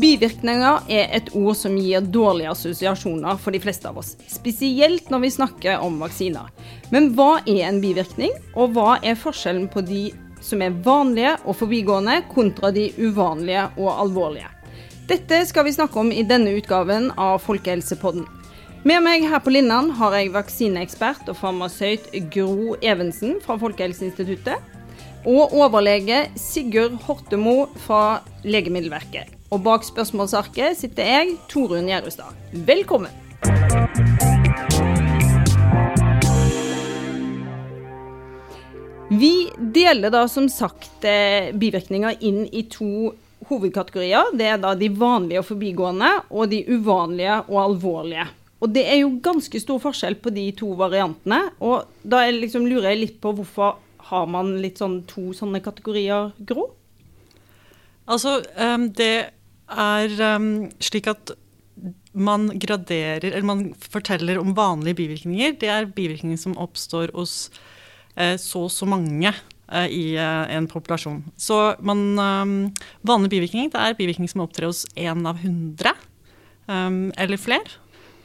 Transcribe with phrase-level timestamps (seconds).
[0.00, 5.22] Bivirkninger er et ord som gir dårlige assosiasjoner for de fleste av oss, spesielt når
[5.26, 6.48] vi snakker om vaksiner.
[6.88, 10.06] Men hva er en bivirkning, og hva er forskjellen på de
[10.40, 14.48] som er vanlige og forbigående, kontra de uvanlige og alvorlige?
[15.10, 18.39] Dette skal vi snakke om i denne utgaven av Folkehelsepodden.
[18.80, 24.56] Med meg her på Linnan har jeg vaksineekspert og farmasøyt Gro Evensen fra Folkehelseinstituttet.
[25.28, 29.34] Og overlege Sigurd Hortemo fra Legemiddelverket.
[29.52, 32.32] Og bak spørsmålsarket sitter jeg, Torunn Gjerustad.
[32.56, 33.12] Velkommen!
[39.12, 39.34] Vi
[39.76, 43.12] deler da som sagt eh, bivirkninger inn i to
[43.52, 44.32] hovedkategorier.
[44.32, 48.30] Det er da de vanlige og forbigående, og de uvanlige og alvorlige.
[48.60, 51.42] Og det er jo ganske stor forskjell på de to variantene.
[51.64, 53.78] Og da liksom lurer jeg litt på hvorfor
[54.10, 56.70] har man litt sånn to sånne kategorier, Gro?
[58.10, 59.30] Altså, um, det
[59.70, 61.32] er um, slik at
[62.12, 65.54] man graderer, eller man forteller om vanlige bivirkninger.
[65.60, 67.50] Det er bivirkninger som oppstår hos
[68.16, 71.22] eh, så og så mange eh, i eh, en populasjon.
[71.38, 72.56] Så man, um,
[73.06, 75.94] vanlige bivirkninger det er bivirkninger som opptrer hos én av hundre
[76.70, 77.66] eller flere.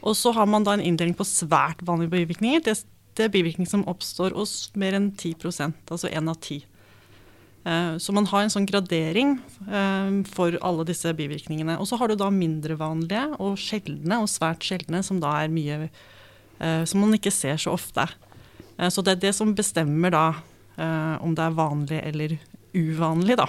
[0.06, 2.62] Og så har man da en inndeling på svært vanlige bivirkninger.
[2.62, 2.78] Det,
[3.18, 6.60] det er bivirkninger som oppstår hos mer enn 10% altså én av ti.
[7.66, 11.78] Eh, så man har en sånn gradering eh, for alle disse bivirkningene.
[11.82, 15.52] Og så har du da mindre vanlige og sjeldne og svært sjeldne, som da er
[15.52, 18.06] mye eh, Som man ikke ser så ofte.
[18.76, 20.24] Så det er det som bestemmer da
[21.24, 22.34] om det er vanlig eller
[22.76, 23.46] uvanlig, da.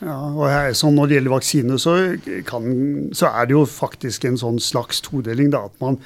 [0.00, 1.92] Ja, og her, sånn Når det gjelder vaksiner, så,
[2.48, 2.64] kan,
[3.14, 5.52] så, er det jo faktisk en sånn slags todeling.
[5.54, 6.00] da, at man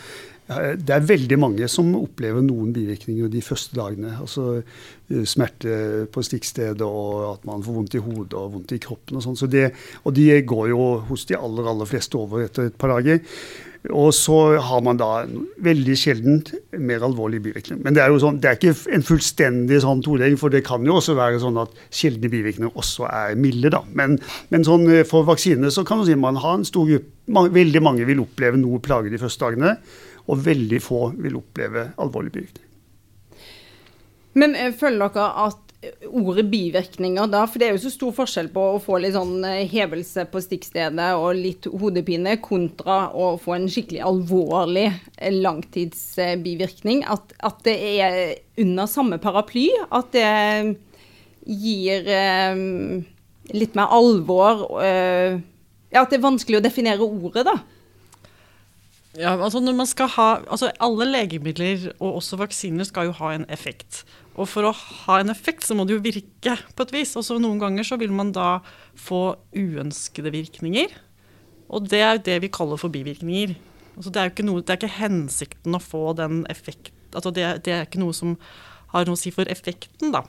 [0.49, 4.15] det er veldig mange som opplever noen bivirkninger de første dagene.
[4.17, 8.81] Altså eh, smerte på stikkstedet og at man får vondt i hodet og vondt i
[8.81, 9.37] kroppen og sånn.
[9.37, 13.21] Så og de går jo hos de aller, aller fleste over etter et par dager.
[13.95, 15.23] Og så har man da
[15.65, 16.41] veldig sjelden
[16.83, 17.83] mer alvorlige bivirkninger.
[17.85, 20.85] Men det er jo sånn, det er ikke en fullstendig sånn todeling, for det kan
[20.87, 23.71] jo også være sånn at sjeldne bivirkninger også er milde.
[23.75, 23.85] da.
[23.99, 24.19] Men,
[24.53, 27.83] men sånn eh, for vaksinene så kan man si man har en stor gruppe Veldig
[27.85, 29.75] mange vil oppleve noe plage de første dagene
[30.33, 32.65] og veldig få vil oppleve alvorlig bivirkning.
[34.41, 35.68] Men eh, føler dere at
[36.11, 39.45] ordet bivirkninger da, for det er jo så stor forskjell på å få litt sånn
[39.47, 47.05] eh, hevelse på stikkstedet og litt hodepine, kontra å få en skikkelig alvorlig eh, langtidsbivirkning.
[47.07, 48.19] At, at det er
[48.59, 49.69] under samme paraply.
[49.95, 50.27] At det
[51.47, 52.65] gir eh,
[53.55, 54.67] litt mer alvor.
[54.83, 55.39] Eh,
[55.95, 57.61] ja, at det er vanskelig å definere ordet, da.
[59.19, 63.33] Ja, altså når man skal ha, altså Alle legemidler og også vaksiner skal jo ha
[63.35, 64.05] en effekt.
[64.39, 67.17] Og for å ha en effekt så må det jo virke på et vis.
[67.19, 68.61] Og så noen ganger så vil man da
[68.99, 70.95] få uønskede virkninger.
[71.69, 73.57] Og det er jo det vi kaller for bivirkninger.
[73.99, 76.95] Altså det, er noe, det er ikke hensikten å få den effekt...
[77.17, 78.37] Altså det, det er ikke noe som
[78.93, 80.23] har noe å si for effekten, da.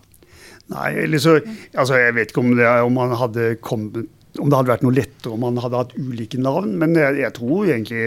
[0.71, 1.37] Nei, eller så,
[1.73, 4.09] altså jeg vet ikke om det, om man hadde kommet,
[4.39, 7.35] om det hadde vært noe lettere om man hadde hatt ulike navn, men jeg, jeg
[7.37, 8.03] tror egentlig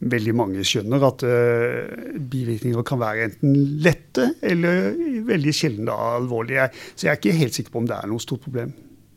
[0.00, 4.94] veldig mange skjønner at uh, bivirkninger kan være enten lette eller
[5.28, 6.70] veldig sjelden alvorlige.
[6.94, 8.72] Så jeg er ikke helt sikker på om det er noe stort problem.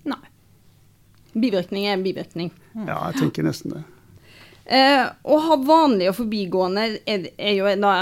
[0.10, 0.22] Nei.
[1.34, 2.52] Bivirkning er bivirkning.
[2.76, 3.84] Ja, jeg tenker nesten det.
[4.64, 7.96] Uh, å ha vanlige og forbigående er, er jo da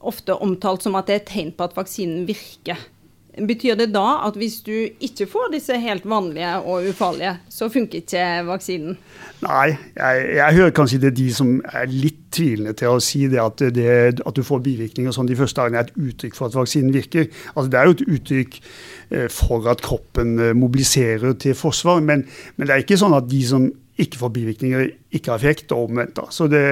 [0.00, 2.80] ofte omtalt som at det er et tegn på at vaksinen virker.
[3.30, 8.00] Betyr det da at hvis du ikke får disse helt vanlige og ufarlige, så funker
[8.02, 8.96] ikke vaksinen?
[9.44, 13.22] Nei, jeg, jeg hører kanskje det er de som er litt tvilende til å si
[13.30, 13.92] det at, det,
[14.26, 17.28] at du får bivirkninger sånn de første dagene er et uttrykk for at vaksinen virker.
[17.54, 22.26] Altså Det er jo et uttrykk eh, for at kroppen eh, mobiliserer til forsvar, men,
[22.56, 23.70] men det er ikke sånn at de som
[24.00, 26.16] ikke får bivirkninger, ikke har effekt, og omvendt.
[26.18, 26.26] da.
[26.34, 26.64] Så det,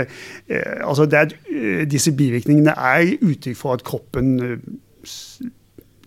[0.51, 1.39] eh, altså det er,
[1.91, 4.37] Disse bivirkningene er uttrykk for at kroppen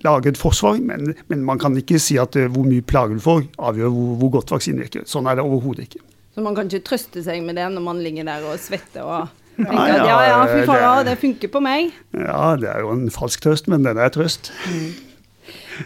[0.05, 3.23] lage et forsvar, men, men, man kan ikke si at uh, hvor mye plage du
[3.23, 5.05] får, avgjør hvor, hvor godt vaksinen virker.
[5.09, 6.01] Sånn er det overhodet ikke.
[6.31, 9.31] Så man kan ikke trøste seg med det når man ligger der og svetter og
[9.57, 11.95] tenker ja, ja, at ja, ja, fy faen, det, det, funker på meg?
[12.15, 14.53] Ja, det er jo en falsk trøst, men den er trøst.
[14.71, 14.91] Mm.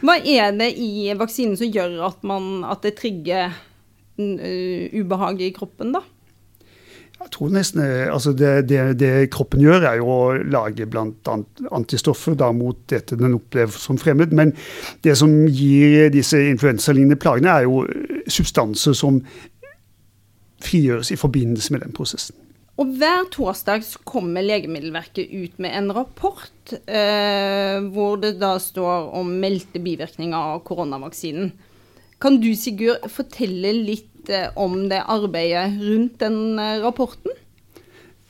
[0.05, 5.53] Hva er det i vaksinen som gjør at, man, at det trigger uh, ubehag i
[5.55, 6.03] kroppen, da?
[7.25, 11.37] Jeg tror nesten, eh, altså det, det, det, kroppen gjør, er jo å lage bl.a.
[11.73, 14.35] antistoffer da, mot dette den opplever som fremmed.
[14.37, 14.53] Men
[15.05, 19.23] det som gir disse influensalignende plagene, er jo eh, substanser som
[20.65, 22.37] frigjøres i forbindelse med den prosessen.
[22.75, 29.31] Og hver torsdag kommer Legemiddelverket ut med en rapport eh, hvor det da står om
[29.41, 31.53] meldte bivirkninger av koronavaksinen.
[32.25, 37.35] Kan du Sigurd fortelle litt eh, om det arbeidet rundt den eh, rapporten?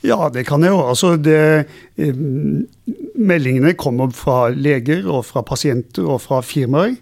[0.03, 0.81] Ja, det kan jeg jo.
[0.83, 1.37] Altså, det,
[1.95, 2.17] eh,
[3.15, 6.97] meldingene kommer fra leger og fra pasienter og fra firmaer.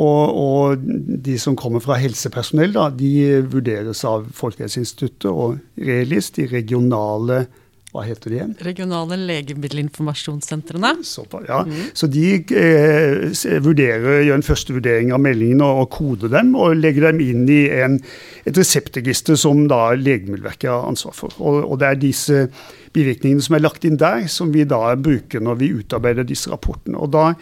[0.00, 0.88] Og, og
[1.28, 7.44] de som kommer fra helsepersonell, da, de vurderes av Folkehelseinstituttet og Relis, de regionale
[7.88, 8.50] hva heter de igjen?
[8.66, 10.90] Regionale legemiddelinformasjonssentrene.
[11.08, 11.62] Så, ja.
[11.64, 11.86] Mm.
[11.96, 16.76] Så de eh, vurderer, gjør en første vurdering av meldingene og, og koder dem, og
[16.76, 17.96] legger dem inn i en,
[18.44, 21.32] et reseptregister som da Legemiddelverket har ansvar for.
[21.40, 22.44] Og, og, det er disse
[22.92, 27.00] bivirkningene som er lagt inn der, som vi da bruker når vi utarbeider disse rapportene.
[27.00, 27.32] Og da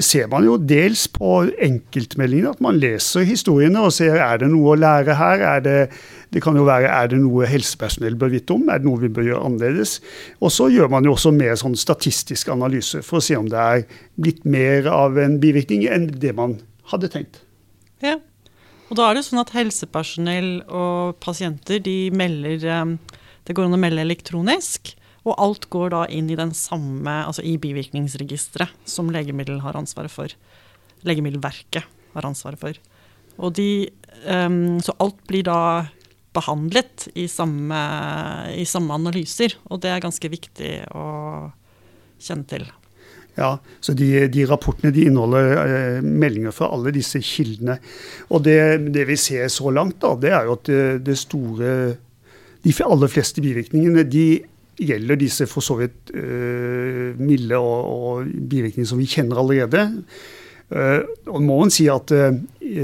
[0.00, 4.72] ser man jo dels på enkeltmeldingene, at man leser historiene og ser er det noe
[4.72, 5.44] å lære her.
[5.50, 5.76] Er det,
[6.32, 9.12] det kan jo være er det noe helsepersonell bør vite om, er det noe vi
[9.12, 9.98] bør gjøre annerledes.
[10.40, 13.60] Og så gjør man jo også mer sånn statistisk analyse for å se om det
[13.60, 13.84] er
[14.16, 16.56] blitt mer av en bivirkning enn det man
[16.94, 17.42] hadde tenkt.
[18.02, 18.16] Ja,
[18.88, 22.96] og da er det sånn at helsepersonell og pasienter de melder eh,
[23.42, 24.94] Det går an å melde elektronisk.
[25.22, 30.10] Og alt går da inn i den samme, altså i bivirkningsregisteret som legemiddel har ansvaret
[30.10, 30.34] for.
[31.06, 31.86] Legemiddelverket
[32.16, 32.78] har ansvaret for.
[33.38, 33.88] Og de,
[34.26, 35.88] um, så alt blir da
[36.32, 37.78] behandlet i samme,
[38.56, 41.06] i samme analyser, og det er ganske viktig å
[42.22, 42.64] kjenne til.
[43.36, 47.78] Ja, så de, de rapportene de inneholder eh, meldinger fra alle disse kildene.
[48.28, 48.58] Og det,
[48.92, 51.76] det, vi ser så langt, da, det er jo at det, det store
[52.62, 54.26] De aller fleste bivirkningene de
[54.80, 59.88] gjelder disse for så vidt uh, milde og, og, bivirkninger som vi kjenner allerede.
[60.72, 62.32] Uh, og må man si at uh,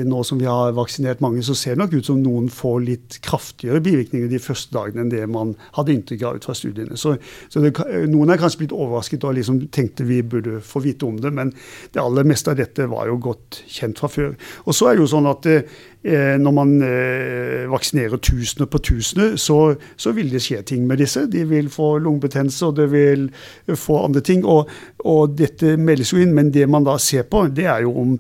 [0.04, 3.18] nå som vi har vaksinert mange, så ser det nok ut som noen får litt
[3.24, 6.98] kraftigere bivirkninger de første dagene enn det man hadde inntrykk av ut fra studiene.
[7.00, 7.14] Så,
[7.48, 7.72] så det,
[8.10, 11.54] noen er kanskje blitt overrasket og liksom tenkte vi burde få vite om det, men
[11.94, 14.34] det aller meste av dette var jo godt kjent fra før.
[14.66, 19.36] Og så er det jo sånn at Eh, når man eh, vaksinerer tusener på tusener,
[19.36, 21.24] så, så, vil det skje ting med disse.
[21.26, 23.30] De vil få lungebetennelse, og det vil
[23.74, 24.44] få andre ting.
[24.46, 24.70] Og,
[25.04, 28.14] og, dette meldes jo inn, men det man da ser på, det er jo om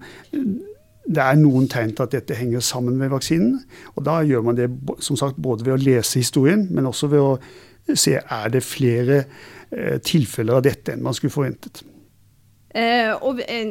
[1.08, 3.54] det er noen tegn til at dette henger sammen med vaksinen.
[3.96, 4.68] Og da gjør man det
[5.04, 9.22] som sagt både ved å lese historien, men også ved å se er det flere
[9.70, 11.80] eh, tilfeller av dette enn man skulle forventet.
[12.76, 13.70] Eh, og eh,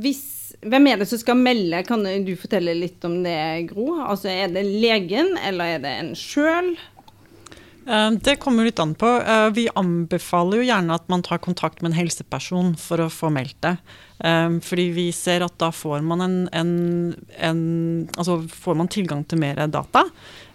[0.00, 0.22] hvis
[0.60, 1.82] hvem er det som skal melde?
[1.88, 3.38] Kan du fortelle litt om det,
[3.72, 3.94] Gro?
[4.04, 6.74] Altså, Er det legen, eller er det en sjøl?
[7.86, 9.08] Eh, det kommer litt an på.
[9.20, 13.30] Eh, vi anbefaler jo gjerne at man tar kontakt med en helseperson for å få
[13.34, 13.74] meldt det.
[14.22, 16.72] Eh, fordi vi ser at da får man, en, en,
[17.42, 17.64] en,
[18.14, 20.06] altså får man tilgang til mer data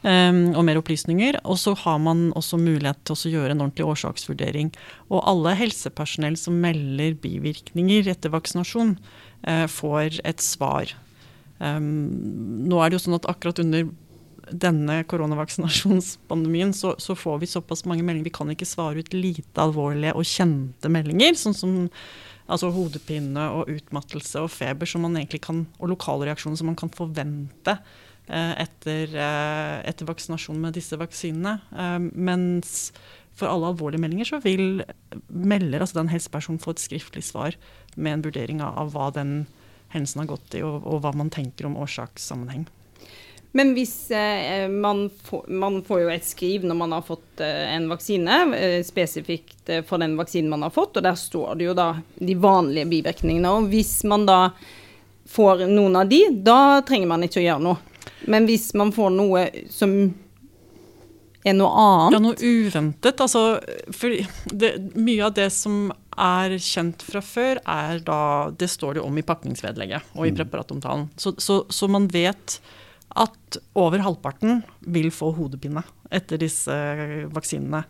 [0.08, 1.36] og mer opplysninger.
[1.52, 4.70] Og så har man også mulighet til å gjøre en ordentlig årsaksvurdering.
[5.12, 8.94] Og alle helsepersonell som melder bivirkninger etter vaksinasjon,
[9.46, 10.90] får et svar.
[11.62, 13.86] nå er det jo sånn at akkurat under
[14.52, 18.30] denne koronavaksinasjonspandemien så, så, får vi såpass mange meldinger.
[18.30, 21.78] Vi kan ikke svare ut lite alvorlige og kjente meldinger, sånn som
[22.48, 26.80] altså hodepine og utmattelse og feber som man egentlig kan, og lokale reaksjoner som man
[26.80, 31.58] kan forvente eh, etter, eh, etter, vaksinasjon med disse vaksinene.
[31.76, 32.78] Eh, mens
[33.38, 34.82] for alle alvorlige meldinger så vil
[35.28, 37.58] melder, altså den helsepersonen, få et skriftlig svar
[37.96, 39.46] med en vurdering av, hva den
[39.94, 42.68] hendelsen har gått i, og, og hva man tenker om årsakssammenheng.
[43.58, 47.64] Men hvis eh, man, får, man, får, jo et skriv når man har fått eh,
[47.74, 51.70] en vaksine, eh, spesifikt eh, for den vaksinen man har fått, og der står det
[51.70, 51.88] jo da
[52.20, 53.54] de vanlige bivirkningene.
[53.56, 54.42] Og hvis man da
[55.32, 57.98] får noen av de, da trenger man ikke å gjøre noe.
[58.28, 59.96] Men hvis man får noe som
[61.46, 63.22] er noe annet Ja, noe uventet.
[63.24, 63.60] Altså,
[64.52, 69.18] det, mye av det som er kjent fra før, er da Det står det om
[69.18, 70.42] i pakningsvedlegget og i mm.
[70.42, 71.08] preparatomtalen.
[71.20, 72.60] Så, så, så, man vet
[73.18, 74.62] at over halvparten
[74.94, 76.76] vil få hodepine etter disse
[77.34, 77.84] vaksinene.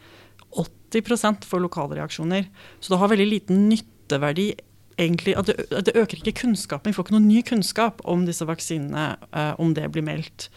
[0.56, 2.48] 80% får lokale reaksjoner.
[2.80, 4.54] Så det har veldig liten nytteverdi.
[4.98, 6.90] Egentlig, at det, det, øker ikke kunnskapen.
[6.90, 10.48] Vi får ikke noe ny kunnskap om disse vaksinene eh, om det blir meldt.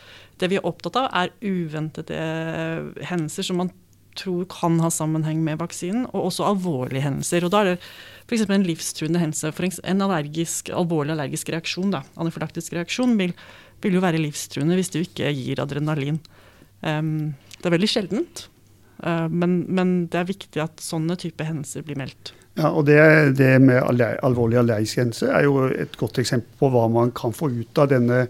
[0.40, 2.18] Det vi er opptatt av, er uventede
[3.04, 3.72] hendelser som man
[4.18, 7.44] tror kan ha sammenheng med vaksinen, og også alvorlige hendelser.
[7.46, 7.76] Og Da er det
[8.28, 8.46] f.eks.
[8.48, 9.80] en livstruende hendelse.
[9.84, 13.34] En allergisk, alvorlig allergisk reaksjon, da, anafylaktisk reaksjon, vil,
[13.82, 16.20] vil, jo være livstruende hvis du ikke gir adrenalin.
[16.80, 18.46] Um, det er veldig sjeldent,
[19.04, 22.34] uh, men, men, det er viktig at sånne type hendelser blir meldt.
[22.58, 22.98] Ja, og det,
[23.38, 23.78] det med
[24.24, 27.92] alvorlig allergisk hendelse er jo et godt eksempel på hva man kan få ut av
[27.92, 28.24] denne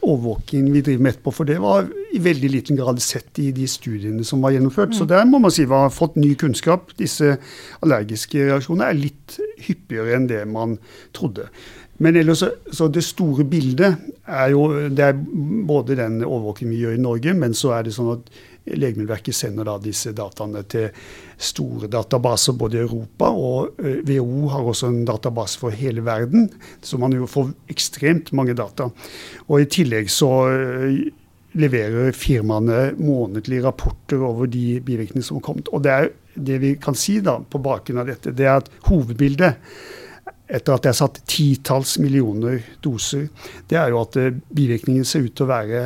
[0.00, 1.34] overvåkingen vi driver med etterpå.
[1.34, 4.94] For det var i veldig liten grad sett i de studiene som var gjennomført.
[4.94, 4.98] Mm.
[4.98, 6.94] Så der må man si vi har fått ny kunnskap.
[6.98, 7.36] Disse
[7.84, 10.78] allergiske reaksjonene er litt hyppigere enn det man
[11.16, 11.50] trodde.
[12.00, 12.42] Men ellers,
[12.72, 15.18] så det store bildet er jo det er
[15.68, 18.30] både den overvåkingen vi gjør i Norge, men så er det sånn at
[18.70, 20.90] Legemiddelverket sender da disse dataene til
[21.40, 26.50] store databaser både i Europa, og WHO har også en database for hele verden,
[26.82, 28.90] så man jo får ekstremt mange data.
[29.48, 30.30] Og i tillegg så
[31.58, 35.70] leverer firmaene månedlige rapporter over de bivirkningene som har kommet.
[35.74, 35.96] Og det,
[36.34, 39.56] det vi kan si da på bakgrunn av dette, det er at hovedbildet
[40.50, 43.28] etter at det er satt titalls millioner doser,
[43.70, 44.18] det er jo at
[44.50, 45.82] bivirkningen ser ut til å være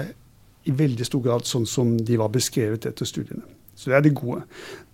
[0.65, 3.45] i veldig stor grad sånn som de var beskrevet etter studiene.
[3.75, 4.43] Så det er det gode.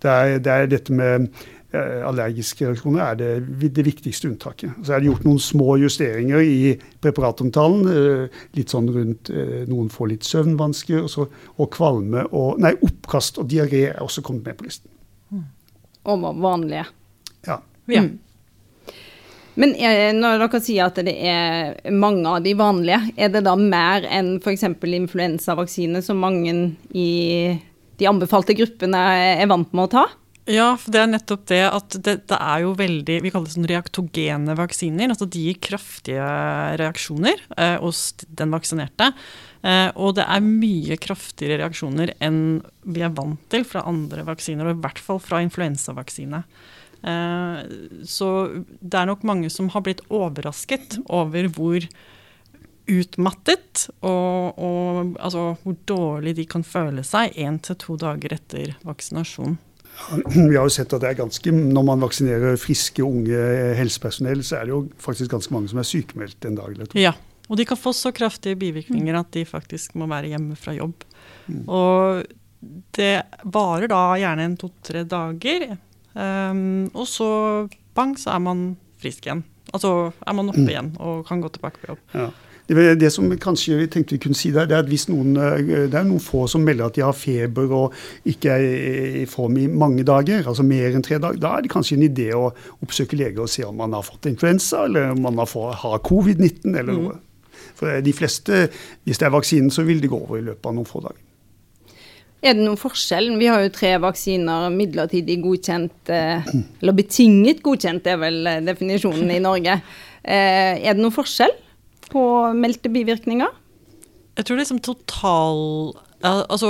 [0.01, 1.27] Det er, det er dette med
[1.73, 3.29] eh, allergiske reaksjoner er det,
[3.61, 4.73] det, viktigste unntaket.
[4.81, 6.73] Så er det gjort noen små justeringer i
[7.03, 7.91] preparatomtalen.
[7.91, 12.73] Eh, litt sånn rundt eh, Noen får litt søvnvansker, og, så, og kvalme og Nei,
[12.81, 14.89] oppkast og diaré er også kommet med på listen.
[16.09, 16.87] Og vanlige.
[17.45, 17.59] Ja.
[17.93, 18.07] ja.
[19.61, 23.53] Men er, når dere sier at det er mange av de vanlige, er det da
[23.59, 24.65] mer enn f.eks.
[24.73, 26.55] influensavaksine som mange
[26.97, 27.11] i
[28.01, 29.03] de anbefalte gruppene
[29.37, 30.07] er vant med å ta?
[30.49, 33.53] Ja, for det er nettopp det at det, det er jo veldig Vi kaller det
[33.53, 35.11] sånn reaktogene vaksiner.
[35.13, 36.25] Altså de gir kraftige
[36.81, 39.11] reaksjoner eh, hos den vaksinerte.
[39.61, 42.41] Eh, og det er mye kraftigere reaksjoner enn
[42.89, 46.41] vi er vant til fra andre vaksiner, og i hvert fall fra influensavaksine.
[47.01, 47.59] Eh,
[48.05, 48.29] så
[48.79, 51.87] det er nok mange som har blitt overrasket over hvor
[52.91, 58.73] utmattet og, og altså, hvor dårlig de kan føle seg én til to dager etter
[58.87, 59.57] vaksinasjon.
[60.35, 63.41] Vi har jo sett at det er ganske, Når man vaksinerer friske, unge
[63.77, 66.99] helsepersonell, så er det jo faktisk ganske mange som er sykemeldt en dag eller to.
[66.99, 67.13] Ja,
[67.51, 71.03] og de kan få så kraftige bivirkninger at de faktisk må være hjemme fra jobb.
[71.51, 71.63] Mm.
[71.67, 72.21] Og
[72.95, 73.13] det
[73.51, 75.73] varer da gjerne en to-tre dager.
[76.13, 77.31] Um, og så
[77.95, 79.43] bang, så er man frisk igjen.
[79.71, 80.71] Altså er man oppe mm.
[80.71, 82.01] igjen og kan gå tilbake på jobb.
[82.15, 82.31] Ja.
[82.71, 85.33] Det, det, som kanskje vi tenkte vi kunne si der, det er at hvis noen,
[85.35, 87.95] eh, det er noen få som melder at de har feber og
[88.27, 91.73] ikke er i form i mange dager, altså mer enn tre dager, da er det
[91.73, 92.45] kanskje en idé å
[92.85, 95.51] oppsøke lege og se om man har fått influensa, eller om man har,
[95.83, 97.01] har covid-19 eller mm.
[97.01, 97.19] noe.
[97.81, 98.63] For de fleste,
[99.03, 101.19] hvis det er vaksinen, så vil det gå over i løpet av noen få dager.
[102.41, 103.27] Er det noen forskjell?
[103.37, 106.47] Vi har jo tre vaksiner midlertidig godkjent, eh,
[106.81, 109.75] eller betinget godkjent er vel eh, definisjonen i Norge.
[110.25, 111.53] Eh, er det noen forskjell
[112.09, 112.23] på
[112.57, 113.59] meldte bivirkninger?
[114.39, 116.67] Jeg tror liksom total Altså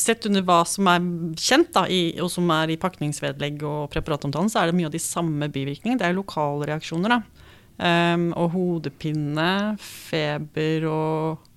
[0.00, 1.02] Sett under hva som er
[1.36, 4.94] kjent, da, i, og som er i pakningsvedlegg og preparatomtalen, så er det mye av
[4.94, 6.00] de samme bivirkningene.
[6.00, 7.12] Det er lokale reaksjoner.
[7.12, 7.42] da.
[7.82, 11.51] Um, og hodepine, feber og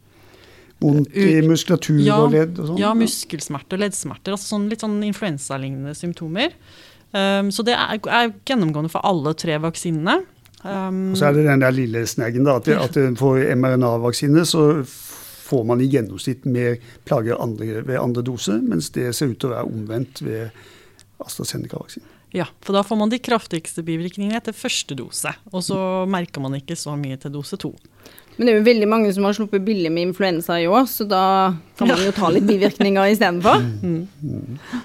[0.85, 4.35] Vondt i muskulatur ja, og ledd og sånt, Ja, muskelsmerter og leddsmerter.
[4.35, 6.55] Altså sånn, litt sånn influensalignende symptomer.
[7.15, 10.19] Um, så det er, er, gjennomgående for alle tre vaksinene.
[10.65, 12.57] Um, og så er det den der lille sneggen, da.
[12.59, 14.65] At, at for mRNA-vaksine så
[15.45, 19.51] får man i gjennomsnitt mer plager andre, ved andre dose, mens det ser ut til
[19.51, 20.49] å være omvendt ved
[21.23, 22.11] AstraZeneca-vaksinen.
[22.35, 25.31] Ja, for da får man de kraftigste bivirkningene etter første dose.
[25.53, 25.77] Og så
[26.11, 27.71] merker man ikke så mye til dose to.
[28.35, 31.07] Men det er jo veldig mange som har sluppet billig med influensa i år, så
[31.07, 31.23] da
[31.79, 33.63] kan man jo ta litt bivirkninger istedenfor.
[33.85, 34.83] Mm.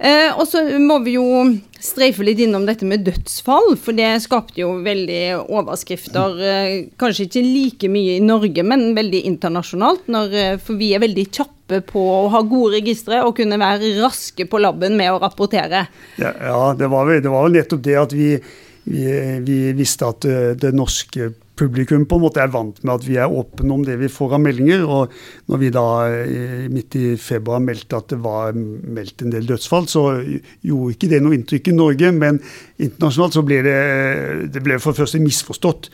[0.00, 1.24] Eh, og så må vi jo
[1.76, 6.38] streife litt innom dette med dødsfall, for det skapte jo veldig overskrifter.
[6.40, 10.08] Eh, kanskje ikke like mye i Norge, men veldig internasjonalt.
[10.08, 13.92] Når, eh, for vi er veldig kjappe på å ha gode registre og kunne være
[14.00, 15.84] raske på laben med å rapportere.
[16.16, 18.32] Ja, ja det, var, det var nettopp det at vi,
[18.88, 19.04] vi,
[19.44, 23.18] vi visste at eh, det norske publikum på en måte er vant med at vi
[23.20, 24.84] er åpne om det vi får av meldinger.
[24.88, 25.12] Og
[25.52, 25.86] når vi da
[26.72, 31.22] midt i februar meldte at det var meldt en del dødsfall, så gjorde ikke det
[31.24, 32.12] noe inntrykk i Norge.
[32.16, 32.40] Men
[32.80, 33.78] internasjonalt så ble det,
[34.54, 35.90] det ble for det første misforstått.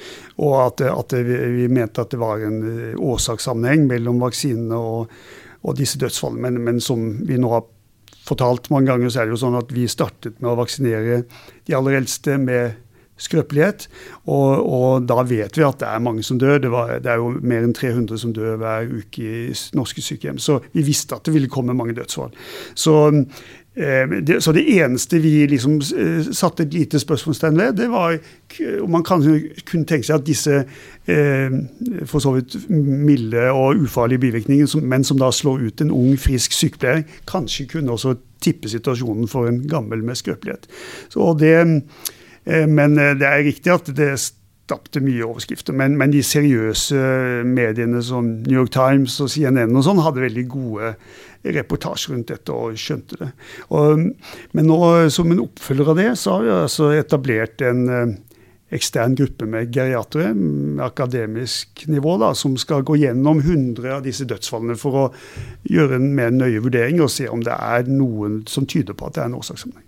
[0.46, 2.60] Og at, at vi mente at det var en
[2.94, 5.16] årsakssammenheng mellom vaksinene og,
[5.66, 6.46] og disse dødsfallene.
[6.48, 7.66] Men, men som vi nå har
[8.26, 11.22] fortalt mange ganger, så er det jo sånn at vi startet med å vaksinere
[11.66, 12.82] de aller eldste med
[13.16, 13.88] skrøpelighet.
[14.24, 16.58] Og, og, da vet vi at det er mange som dør.
[16.62, 20.40] Det, var, det, er jo mer enn 300 som dør hver uke i norske sykehjem.
[20.42, 22.34] Så vi visste at det ville komme mange dødsfall.
[22.76, 22.96] Så,
[23.76, 28.18] eh, det, så det eneste vi liksom eh, satte et lite spørsmålstegn ved, det var
[28.82, 29.24] om man kan,
[29.68, 30.60] kunne tenke seg at disse
[31.08, 31.56] eh,
[32.08, 36.16] for så vidt milde og ufarlige bivirkninger, som, men som da slår ut en ung,
[36.20, 40.68] frisk sykepleier, kanskje kunne også tippe situasjonen for en gammel med skrøpelighet.
[41.12, 41.56] Så det
[42.46, 44.12] men eh, det er riktig at det
[44.66, 45.74] skapte mye overskrifter.
[45.76, 46.98] Men, men, de seriøse
[47.46, 50.94] mediene som New York Times og CNN og sånn hadde veldig gode
[51.46, 53.30] reportasjer rundt dette og skjønte det.
[53.74, 54.08] Og,
[54.56, 54.78] men nå,
[55.14, 58.16] som en oppfølger av det, så har vi altså etablert en eh,
[58.74, 64.26] ekstern gruppe med geriatere med akademisk nivå da, som skal gå gjennom 100 av disse
[64.26, 65.08] dødsfallene for å
[65.70, 69.18] gjøre en mer nøye vurdering og se om det er noen som tyder på at
[69.18, 69.85] det er en årsakssammenheng.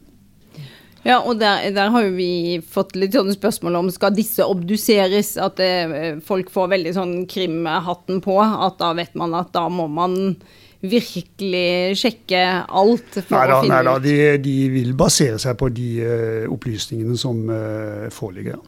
[1.06, 5.36] Ja, og der, der, har jo vi fått litt sånne spørsmål om skal disse obduseres?
[5.40, 8.38] At det, eh, folk får veldig sånn krimhatten på.
[8.42, 10.34] At da vet man at da må man
[10.78, 14.04] virkelig sjekke alt for neida, å finne neida, ut?
[14.04, 18.60] De, de vil basere seg på de uh, opplysningene som uh, foreligger.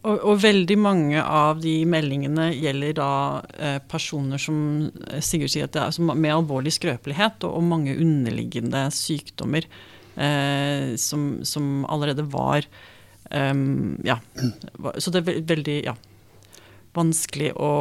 [0.00, 3.12] Og, og, veldig mange av de meldingene gjelder da
[3.52, 4.86] eh, personer som
[5.20, 9.66] Sigurd sier at det er med alvorlig skrøpelighet og, og mange underliggende sykdommer
[10.20, 12.68] eh, som, som, allerede var
[13.30, 14.20] um, Ja.
[14.98, 15.96] Så det er veldig ja,
[16.96, 17.72] vanskelig å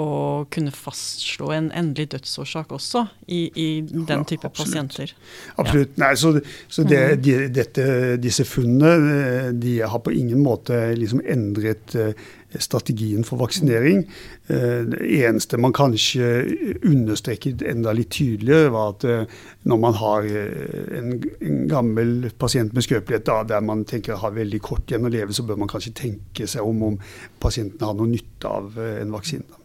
[0.00, 5.12] å kunne fastslå en endelig dødsårsak også i, i den type ja, pasienter.
[5.60, 5.92] Absolutt.
[5.98, 6.06] Ja.
[6.06, 6.32] Nei, så,
[6.72, 7.24] så det, mm.
[7.26, 7.88] de, dette,
[8.22, 12.14] disse funnene de har på ingen måte liksom endret uh,
[12.56, 14.02] strategien for vaksinering.
[14.44, 16.26] Det eneste man kanskje
[16.84, 19.06] understreket enda litt tydeligere, var at
[19.64, 24.92] når man har en, en, gammel pasient med skrøpelighet der man tenker har veldig kort
[24.92, 27.00] igjen å leve, så bør man kanskje tenke seg om om
[27.40, 29.61] pasienten har noe nytte av en vaksine.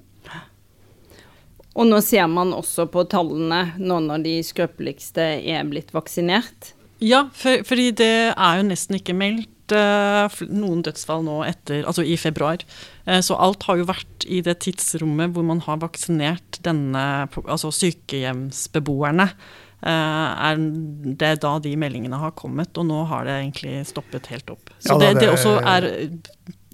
[1.78, 6.74] Og nå ser man også på tallene nå når de skrøpeligste er blitt vaksinert.
[7.04, 12.02] Ja, for, fordi det er jo nesten ikke meldt uh, noen dødsfall nå etter, altså
[12.02, 12.64] i februar.
[13.06, 17.70] Uh, så alt har jo vært i det tidsrommet hvor man har vaksinert denne, altså
[17.84, 19.30] sykehjemsbeboerne.
[19.78, 24.32] Uh, er det er da de meldingene har kommet, og nå har det egentlig stoppet
[24.34, 24.74] helt opp.
[24.80, 25.92] Så ja, da, det, det også er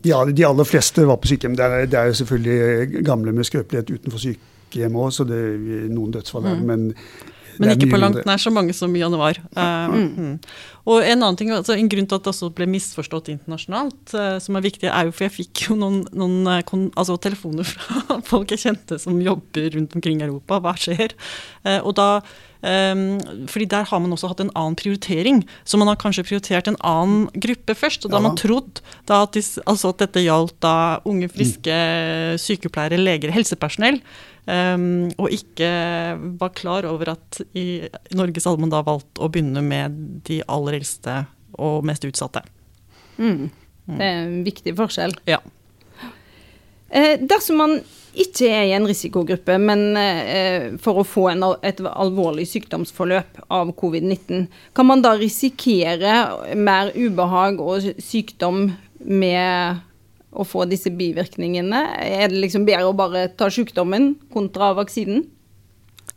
[0.03, 1.59] ja, de aller fleste var på sykehjem.
[1.59, 5.37] Det er, det er jo selvfølgelig gamle med skrøpelighet utenfor sykehjem sykehjem òg, så det
[5.37, 6.59] er noen dødsfall der.
[6.59, 6.67] Mm.
[6.67, 6.85] Men,
[7.61, 9.37] men ikke på langt nær så mange som i januar.
[9.55, 10.07] Uh, mm.
[10.17, 10.37] Mm.
[10.89, 14.39] Og En annen ting, altså en grunn til at det også ble misforstått internasjonalt, uh,
[14.43, 17.67] som er viktig, er jo for jeg fikk jo noen, noen uh, kon, altså telefoner
[17.67, 20.61] fra folk jeg kjente som jobber rundt omkring i Europa.
[20.63, 21.15] Hva skjer?
[21.83, 22.07] og da
[22.63, 25.41] fordi der har man også hatt en annen prioritering.
[25.67, 28.05] Så man har kanskje prioritert en annen gruppe først.
[28.05, 30.75] Og da har man trodd da at, de, altså at, dette gjaldt da
[31.09, 31.75] unge, friske
[32.39, 33.99] sykepleiere, leger, helsepersonell.
[34.43, 35.69] Um, og ikke
[36.39, 39.95] var klar over at i Norge så hadde man da valgt å begynne med
[40.27, 41.21] de aller eldste
[41.59, 42.43] og mest utsatte.
[43.17, 43.51] Mm.
[43.87, 45.15] Det er en viktig forskjell.
[45.27, 45.39] Ja.
[46.93, 47.79] Eh, dersom man
[48.13, 53.73] ikke er i en risikogruppe, men eh, for å få en, et alvorlig sykdomsforløp av
[53.79, 54.45] covid-19,
[54.77, 58.67] kan man da risikere mer ubehag og sykdom
[59.03, 59.81] med
[60.33, 61.83] å få disse bivirkningene?
[62.01, 65.25] Er det liksom bedre å bare ta sykdommen kontra vaksinen?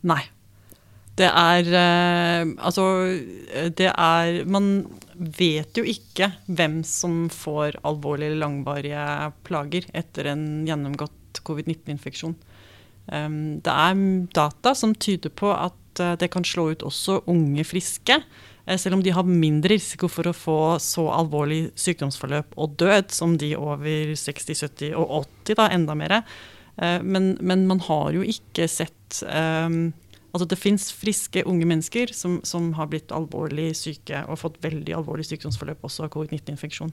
[0.06, 0.22] Nei.
[1.16, 2.82] Det er uh, Altså,
[3.72, 4.66] det er Man
[5.16, 12.36] vet jo ikke hvem som får alvorlige langvarige plager etter en gjennomgått covid-19-infeksjon.
[13.06, 17.64] Um, det er data som tyder på at uh, det kan slå ut også unge
[17.68, 18.22] friske.
[18.66, 23.14] Eh, selv om de har mindre risiko for å få så alvorlig sykdomsforløp og død
[23.14, 25.12] som de over 60, 70 og
[25.46, 26.16] 80, da enda mer.
[26.76, 29.94] Eh, men, men man har jo ikke sett um,
[30.36, 34.92] Altså det fins friske unge mennesker som, som, har blitt alvorlig syke og fått veldig
[34.98, 36.90] alvorlig sykdomsforløp også av covid-19-infeksjon.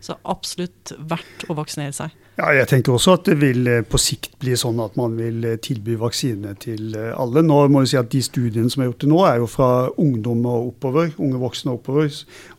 [0.00, 2.16] Så absolutt verdt å vaksinere seg.
[2.40, 5.42] Ja, jeg tenker også at det vil eh, på sikt bli sånn at man vil
[5.44, 7.42] eh, tilby vaksine til eh, alle.
[7.44, 9.70] Nå må jeg si at De studiene som er gjort til nå, er jo fra
[10.00, 11.12] ungdom og oppover.
[11.20, 12.08] Unge voksne og oppover.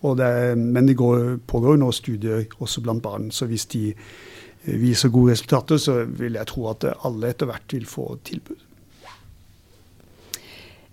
[0.06, 3.32] Og det, men det går, pågår nå studier også blant barn.
[3.34, 3.88] Så hvis de
[4.62, 8.60] viser gode resultater, så vil jeg tro at alle etter hvert vil få tilbud.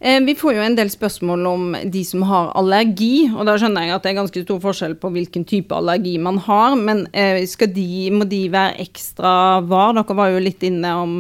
[0.00, 3.88] Eh, vi får jo en del spørsmål om de som har allergi, og da skjønner
[3.88, 7.42] jeg at det er ganske stor forskjell på hvilken type allergi man har, men eh,
[7.74, 9.32] de, må de være ekstra
[9.66, 9.96] var?
[9.98, 11.16] Dere var jo litt inne om,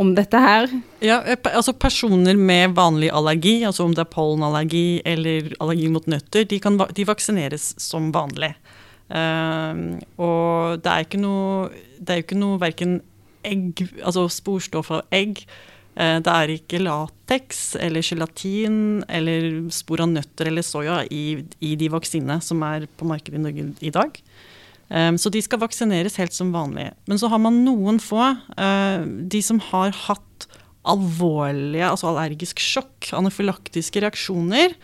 [0.00, 0.72] om dette her.
[1.04, 6.08] Ja, eh, altså Personer med vanlig allergi, altså om det er pollenallergi eller allergi mot
[6.08, 8.54] nøtter, de, kan, de vaksineres som vanlig.
[9.10, 11.64] Uh, og det er ikke noe
[11.98, 13.00] jo ikke noe verken
[13.42, 15.42] egg, altså sporstoff av egg
[15.94, 21.88] det er ikke lateks eller gelatin eller spor av nøtter eller soya i, i, de
[21.92, 24.20] vaksinene som er på markedet i Norge i dag.
[24.90, 26.88] Um, så de skal vaksineres helt som vanlig.
[27.06, 28.22] Men så har man noen få,
[28.58, 30.48] uh, de som har hatt
[30.90, 34.74] alvorlige, altså allergisk sjokk, anafylaktiske reaksjoner,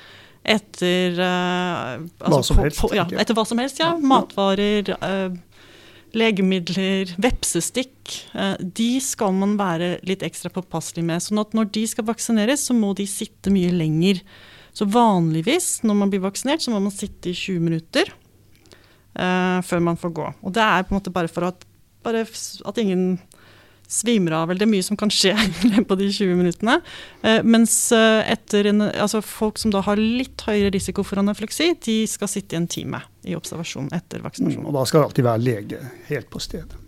[0.47, 2.79] etter altså, Hva som helst.
[2.79, 3.97] På, på, ja, etter hva som helst, ja.
[3.99, 4.93] Matvarer,
[6.17, 7.97] legemidler, vepsestikk.
[8.33, 11.25] Uh, de skal man være litt ekstra påpasselig med.
[11.25, 14.23] sånn at når de skal vaksineres, så må de sitte mye lenger.
[14.77, 18.13] Så vanligvis når man blir vaksinert, så må man sitte i 20 minutter
[19.17, 20.25] før man får gå.
[20.45, 21.63] Og det er på en måte bare for at,
[22.05, 23.15] bare at ingen
[23.89, 24.55] svimer av.
[24.55, 25.35] Det er mye som kan skje
[25.89, 26.79] på de 20 minuttene.
[27.23, 32.01] Eh, mens etter en, altså folk som da har litt høyere risiko for anafleksi, de
[32.11, 34.65] skal sitte i en time i observasjon etter vaksinasjon.
[34.65, 36.83] Mm, og da skal det alltid være lege helt på stedet.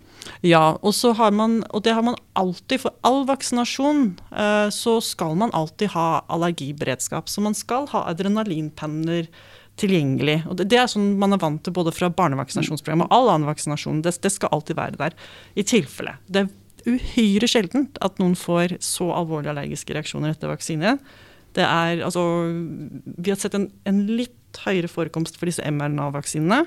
[0.44, 2.82] Ja, og, har man, og det har man alltid.
[2.82, 7.28] For all vaksinasjon eh, så skal man alltid ha allergiberedskap.
[7.28, 9.28] Så man skal ha adrenalinpenner
[9.78, 10.42] tilgjengelig.
[10.50, 13.50] Og det, det, er sånn man er vant til både fra barnevaksinasjonsprogrammet og all annen
[13.50, 14.02] vaksinasjon.
[14.06, 15.18] Det, det, skal alltid være der,
[15.54, 16.18] i tilfelle.
[16.26, 16.50] Det er
[16.88, 20.96] uhyre sjeldent at noen får så alvorlige allergiske reaksjoner etter vaksine.
[21.57, 22.22] Det er, altså,
[23.18, 26.62] vi har sett en, en litt høyere forekomst for disse mRNA-vaksinene.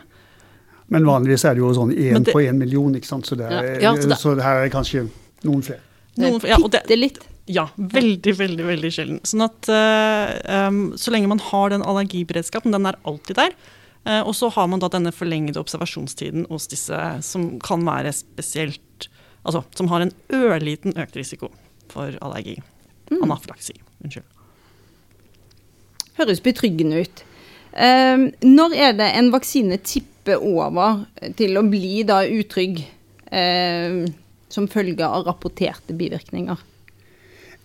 [0.92, 3.28] Men vanligvis er det jo sånn én på én million, ikke sant?
[3.28, 5.06] Så det, er, ja, så, det, så det her er kanskje
[5.48, 5.84] noen flere.
[6.20, 7.22] Noen, ja, Bitte litt.
[7.52, 9.22] Ja, veldig, veldig veldig sjelden.
[9.28, 13.56] Sånn at uh, um, Så lenge man har den allergiberedskapen, den er alltid der.
[14.04, 19.08] Uh, og så har man da denne forlengede observasjonstiden hos disse som kan være spesielt
[19.42, 21.52] Altså som har en ørliten økt risiko
[21.92, 22.60] for allergi.
[23.12, 23.24] Mm.
[23.26, 23.76] Anaflaksi.
[24.04, 24.28] Unnskyld.
[26.20, 27.24] Høres betryggende ut.
[27.72, 31.06] Um, når er det en vaksine tipper over
[31.40, 32.82] til å bli da utrygg
[33.32, 34.04] um,
[34.52, 36.68] som følge av rapporterte bivirkninger?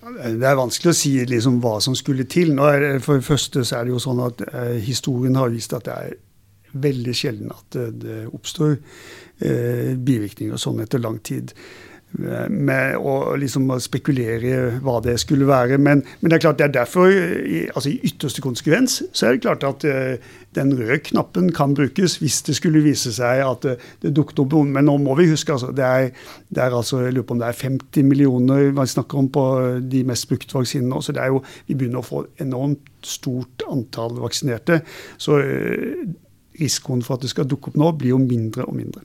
[0.06, 2.52] Det er vanskelig å si liksom hva som skulle til.
[2.62, 5.88] Er, for det første så er det jo sånn at eh, Historien har vist at
[5.88, 6.12] det er
[6.82, 11.54] veldig sjelden at det, oppstår eh, bivirkninger sånn etter lang tid.
[12.16, 15.76] Med å liksom spekulere hva det skulle være.
[15.76, 19.34] Men, men, det er klart det er derfor, i, altså i ytterste konsekvens, så er
[19.34, 23.66] det klart at uh, den røde knappen kan brukes hvis det skulle vise seg at
[23.68, 24.72] uh, det dukket opp noen.
[24.72, 26.08] Men nå må vi huske altså, det er,
[26.48, 29.46] det er altså, jeg lurer på om det er 50 millioner man snakker om på
[29.84, 31.02] de mest brukte vaksinene.
[31.02, 34.80] Så det er jo, vi begynner å få enormt stort antall vaksinerte.
[35.20, 36.06] Så uh,
[36.60, 39.04] risikoen for at det skal dukke opp nå, blir jo mindre og mindre.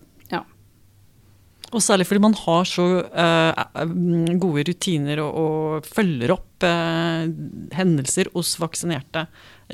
[1.72, 3.84] Og særlig fordi man har så uh,
[4.42, 7.24] gode rutiner og, og følger opp uh,
[7.78, 9.26] hendelser hos vaksinerte.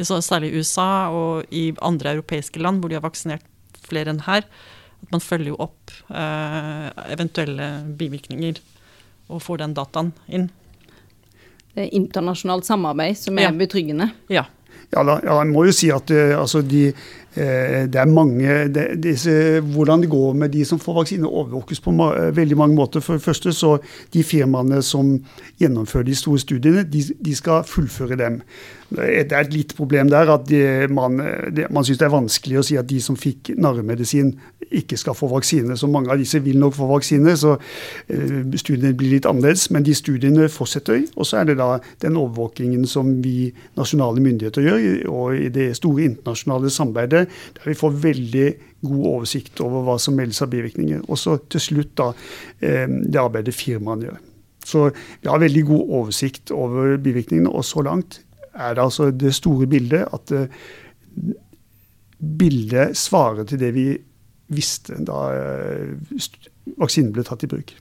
[0.06, 3.46] Så særlig i USA og i andre europeiske land hvor de har vaksinert
[3.88, 4.46] flere enn her.
[5.02, 8.62] At man følger jo opp uh, eventuelle bivirkninger
[9.34, 10.52] og får den dataen inn.
[11.74, 13.56] Det er internasjonalt samarbeid som er ja.
[13.58, 14.12] betryggende.
[14.34, 14.46] Ja.
[14.96, 16.92] Ja, da, ja, jeg må jo si at altså de
[17.38, 21.80] Eh, det er mange de, disse, Hvordan det går med de som får vaksine, overvåkes
[21.80, 23.00] på ma veldig mange måter.
[23.00, 23.78] For det første så
[24.14, 25.20] De firmaene som
[25.62, 28.42] gjennomfører de store studiene, de, de skal fullføre dem.
[28.90, 31.20] Det er et lite problem der at de, man,
[31.52, 34.32] de, man syns det er vanskelig å si at de som fikk narremedisin,
[34.68, 35.76] ikke skal få vaksine.
[35.80, 39.68] Så mange av disse vil nok få vaksine, så uh, studiene blir litt annerledes.
[39.76, 41.04] Men de studiene fortsetter.
[41.16, 45.70] Og så er det da den overvåkingen som vi nasjonale myndigheter gjør, og i det
[45.80, 47.26] store internasjonale samarbeidet,
[47.60, 48.48] der vi får veldig
[48.88, 51.04] god oversikt over hva som meldes av bivirkninger.
[51.08, 54.24] Og så til slutt da uh, det arbeidet firmaene gjør.
[54.68, 58.22] Så vi har veldig god oversikt over bivirkningene, og så langt
[58.58, 60.46] er det altså det store bildet at uh,
[62.18, 63.90] bildet svarer til det vi
[64.54, 66.22] visste da uh,
[66.78, 67.76] vaksinen ble tatt i bruk.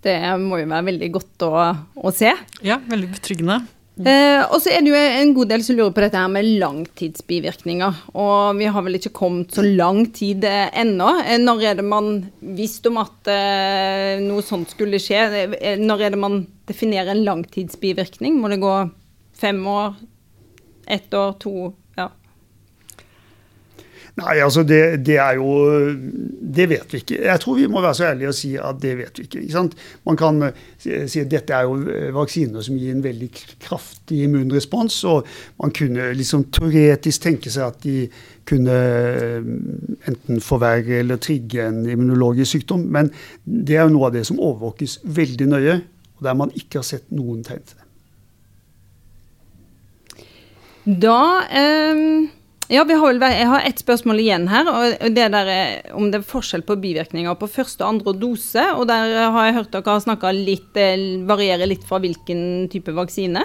[0.00, 1.52] Det må jo være veldig godt å,
[2.00, 2.32] å se.
[2.64, 3.60] Ja, veldig betryggende.
[4.00, 6.46] Eh, og så er det jo en god del som lurer på dette her med
[6.62, 7.98] langtidsbivirkninger.
[8.16, 11.10] Og vi har vel ikke kommet så lang tid eh, ennå.
[11.20, 12.14] Eh, når er det man
[12.56, 15.26] visste om at eh, noe sånt skulle skje?
[15.58, 18.40] Eh, når er det man definerer en langtidsbivirkning?
[18.40, 18.74] Må det gå
[19.40, 19.98] fem år?
[20.90, 21.36] Ett år?
[21.44, 21.70] To?
[24.20, 25.50] Nei, altså det, det, er jo
[26.56, 27.18] Det vet vi ikke.
[27.24, 29.42] Jeg tror vi må være så ærlige og si at det vet vi ikke.
[29.46, 29.62] ikke
[30.08, 33.30] Man kan eh, si at dette er jo eh, vaksiner som gir en veldig
[33.60, 35.04] kraftig immunrespons.
[35.04, 35.26] Og
[35.62, 38.08] man kunne liksom teoretisk tenke seg at de
[38.48, 39.38] kunne eh,
[40.10, 42.88] enten forverre eller trigge en immunologisk sykdom.
[42.90, 43.12] Men
[43.44, 45.80] det er jo noe av det som overvåkes veldig nøye,
[46.20, 47.86] og der man ikke har sett noen tegn til det.
[51.00, 52.28] Da eh,
[52.70, 54.68] ja, har vel, Jeg har ett spørsmål igjen her.
[54.68, 58.64] og det der er Om det er forskjell på bivirkninger på første og andre dose.
[58.76, 62.92] og Der har jeg hørt dere har snakka litt eh, varierer litt fra hvilken type
[62.92, 63.44] vaksine.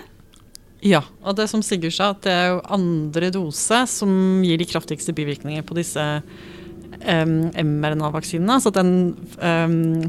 [0.86, 4.68] Ja, og det som Sigurd sa, at det er jo andre dose som gir de
[4.70, 6.22] kraftigste bivirkninger på disse um,
[7.02, 8.56] mRNA-vaksinene.
[8.58, 8.92] Altså den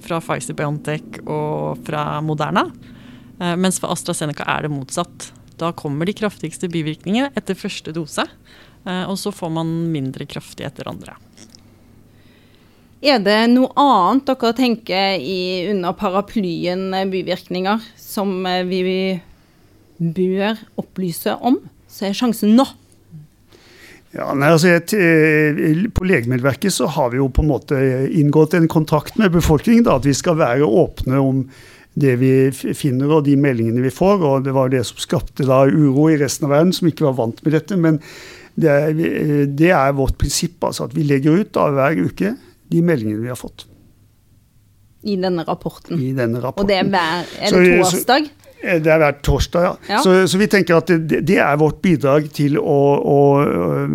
[0.04, 2.66] fra Pfizer-Biontech og fra Moderna.
[3.36, 5.30] Uh, mens for AstraZeneca er det motsatt.
[5.60, 8.26] Da kommer de kraftigste bivirkningene etter første dose,
[8.84, 11.16] eh, og så får man mindre kraftig etter andre.
[13.00, 18.34] Er det noe annet dere tenker i, under paraplyen bivirkninger som
[18.68, 19.20] vi
[19.96, 21.60] bør opplyse om?
[21.88, 22.66] Så er sjansen nå.
[24.16, 24.94] Ja, nei, altså, et,
[25.92, 27.78] på Legemiddelverket så har vi jo på en måte
[28.16, 29.84] inngått en kontrakt med befolkningen.
[29.84, 31.42] Da, at vi skal være åpne om
[31.96, 32.32] det vi
[32.76, 34.24] finner og de meldingene vi får.
[34.24, 37.16] og Det var det som skapte da uro i resten av verden, som ikke var
[37.20, 37.76] vant med dette.
[37.80, 38.00] Men
[38.56, 38.98] det er,
[39.52, 42.34] det er vårt prinsipp, altså at vi legger ut da, hver uke
[42.72, 43.66] de meldingene vi har fått.
[45.06, 46.00] I denne rapporten.
[46.02, 46.64] I denne rapporten.
[46.64, 48.30] Og det er hver er det torsdag?
[48.32, 49.72] Eh, det er hver torsdag, ja.
[49.90, 49.98] ja.
[50.04, 53.18] Så, så, vi tenker at det, det, er vårt bidrag til å, å,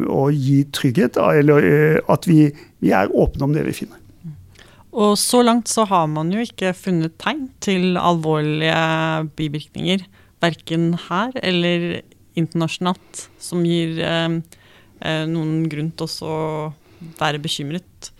[0.06, 1.15] å gi trygghet.
[1.17, 2.45] Da, eller eh, at vi,
[2.84, 3.97] vi, er åpne om det vi finner.
[4.91, 8.78] Og så langt så har man jo ikke funnet tegn til alvorlige
[9.39, 10.04] bivirkninger.
[10.43, 12.02] Verken her eller
[12.39, 14.39] internasjonalt, som gir eh,
[15.02, 16.39] eh noen grunn til å
[17.19, 18.12] være bekymret.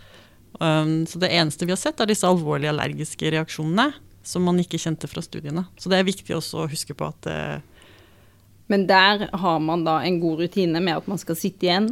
[0.62, 4.80] Um, så det eneste vi har sett, er disse alvorlige allergiske reaksjonene som man ikke
[4.80, 5.66] kjente fra studiene.
[5.78, 7.58] Så det er viktig også å huske på at eh,
[8.72, 11.88] Men der har man da en god rutine med at man skal sitte igjen,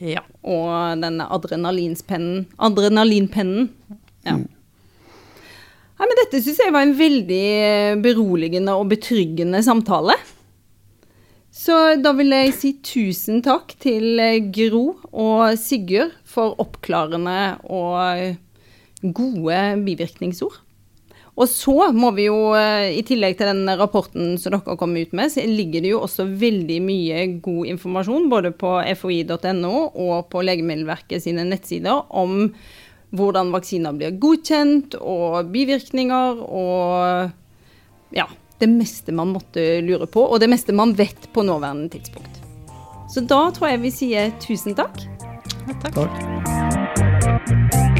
[0.00, 0.22] ja.
[0.42, 3.70] og denne adrenalinpennen Adrenalinpennen.
[4.24, 4.38] Ja.
[4.38, 4.48] Mm.
[5.94, 7.44] Nei, men dette syns jeg var en veldig
[8.02, 10.16] beroligende og betryggende samtale.
[11.54, 14.18] Så da vil jeg si tusen takk til
[14.56, 18.34] Gro og Sigurd for oppklarende og
[19.14, 20.63] gode bivirkningsord.
[21.34, 25.08] Og så må vi jo, eh, i tillegg til den rapporten som dere har kommet
[25.08, 30.30] ut med, så ligger det jo også veldig mye god informasjon både på foi.no og
[30.30, 32.52] på Legemiddelverket sine nettsider om
[33.14, 37.30] hvordan vaksiner blir godkjent, og bivirkninger, og
[38.14, 38.26] ja,
[38.58, 42.42] det meste man måtte lure på, og det meste man vet på nåværende tidspunkt.
[43.14, 44.98] Så da tror jeg vi sier tusen takk.
[45.68, 45.94] Ja, takk.
[45.94, 47.93] takk.